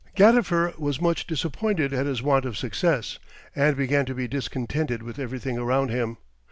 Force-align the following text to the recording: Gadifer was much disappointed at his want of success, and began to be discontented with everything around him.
Gadifer 0.15 0.73
was 0.79 0.99
much 0.99 1.27
disappointed 1.27 1.93
at 1.93 2.07
his 2.07 2.23
want 2.23 2.43
of 2.45 2.57
success, 2.57 3.19
and 3.55 3.77
began 3.77 4.07
to 4.07 4.15
be 4.15 4.27
discontented 4.27 5.03
with 5.03 5.19
everything 5.19 5.59
around 5.59 5.89
him. 5.91 6.17